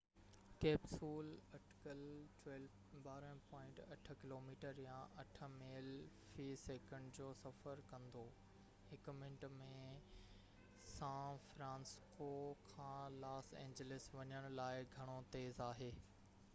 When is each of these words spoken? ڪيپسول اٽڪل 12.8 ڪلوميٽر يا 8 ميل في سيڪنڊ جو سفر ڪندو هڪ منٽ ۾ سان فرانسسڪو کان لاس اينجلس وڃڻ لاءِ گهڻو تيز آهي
ڪيپسول 0.63 1.27
اٽڪل 1.55 1.99
12.8 3.07 4.13
ڪلوميٽر 4.23 4.79
يا 4.85 4.95
8 5.25 5.49
ميل 5.57 5.89
في 6.31 6.45
سيڪنڊ 6.63 7.13
جو 7.21 7.29
سفر 7.43 7.83
ڪندو 7.93 8.23
هڪ 8.93 9.15
منٽ 9.19 9.47
۾ 9.59 9.69
سان 10.95 11.37
فرانسسڪو 11.53 12.33
کان 12.71 13.21
لاس 13.27 13.53
اينجلس 13.65 14.11
وڃڻ 14.17 14.51
لاءِ 14.63 14.83
گهڻو 14.97 15.23
تيز 15.37 15.65
آهي 15.71 15.93